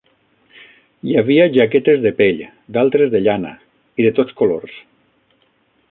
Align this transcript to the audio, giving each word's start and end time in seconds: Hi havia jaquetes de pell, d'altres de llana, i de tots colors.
Hi 1.09 1.13
havia 1.21 1.45
jaquetes 1.57 2.01
de 2.07 2.13
pell, 2.21 2.41
d'altres 2.79 3.13
de 3.17 3.23
llana, 3.27 3.53
i 4.05 4.09
de 4.09 4.15
tots 4.21 4.39
colors. 4.41 4.81